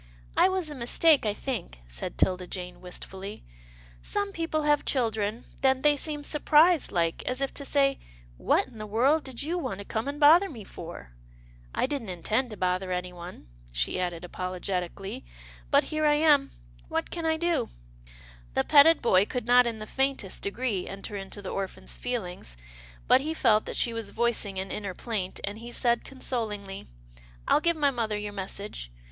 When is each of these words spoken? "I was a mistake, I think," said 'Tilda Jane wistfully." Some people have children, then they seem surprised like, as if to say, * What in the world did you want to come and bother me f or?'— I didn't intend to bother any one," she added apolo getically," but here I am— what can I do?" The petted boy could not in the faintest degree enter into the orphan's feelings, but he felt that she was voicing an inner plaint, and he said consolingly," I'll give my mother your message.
"I 0.35 0.49
was 0.49 0.67
a 0.71 0.73
mistake, 0.73 1.27
I 1.27 1.33
think," 1.35 1.77
said 1.87 2.17
'Tilda 2.17 2.47
Jane 2.47 2.81
wistfully." 2.81 3.43
Some 4.01 4.31
people 4.31 4.63
have 4.63 4.83
children, 4.83 5.45
then 5.61 5.83
they 5.83 5.95
seem 5.95 6.23
surprised 6.23 6.91
like, 6.91 7.21
as 7.27 7.39
if 7.39 7.53
to 7.53 7.63
say, 7.63 7.99
* 8.17 8.37
What 8.49 8.65
in 8.65 8.79
the 8.79 8.87
world 8.87 9.23
did 9.23 9.43
you 9.43 9.59
want 9.59 9.77
to 9.77 9.85
come 9.85 10.07
and 10.07 10.19
bother 10.19 10.49
me 10.49 10.61
f 10.61 10.75
or?'— 10.75 11.11
I 11.75 11.85
didn't 11.85 12.09
intend 12.09 12.49
to 12.49 12.57
bother 12.57 12.91
any 12.91 13.13
one," 13.13 13.47
she 13.71 13.99
added 13.99 14.23
apolo 14.23 14.59
getically," 14.59 15.23
but 15.69 15.83
here 15.83 16.07
I 16.07 16.15
am— 16.15 16.49
what 16.89 17.11
can 17.11 17.27
I 17.27 17.37
do?" 17.37 17.69
The 18.55 18.63
petted 18.63 19.03
boy 19.03 19.27
could 19.27 19.45
not 19.45 19.67
in 19.67 19.77
the 19.77 19.85
faintest 19.85 20.41
degree 20.41 20.87
enter 20.87 21.15
into 21.15 21.43
the 21.43 21.49
orphan's 21.51 21.99
feelings, 21.99 22.57
but 23.07 23.21
he 23.21 23.35
felt 23.35 23.65
that 23.65 23.77
she 23.77 23.93
was 23.93 24.09
voicing 24.09 24.57
an 24.57 24.71
inner 24.71 24.95
plaint, 24.95 25.39
and 25.43 25.59
he 25.59 25.71
said 25.71 26.03
consolingly," 26.03 26.87
I'll 27.47 27.61
give 27.61 27.77
my 27.77 27.91
mother 27.91 28.17
your 28.17 28.33
message. 28.33 28.91